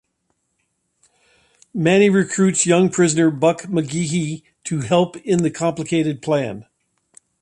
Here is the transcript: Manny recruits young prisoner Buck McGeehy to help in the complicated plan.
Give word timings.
Manny 1.75 2.09
recruits 2.09 2.65
young 2.65 2.89
prisoner 2.89 3.29
Buck 3.29 3.65
McGeehy 3.67 4.41
to 4.63 4.81
help 4.81 5.15
in 5.17 5.43
the 5.43 5.51
complicated 5.51 6.23
plan. 6.23 6.65